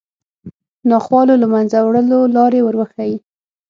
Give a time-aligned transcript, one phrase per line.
[0.91, 3.15] ناخوالو له منځه وړلو لارې وروښيي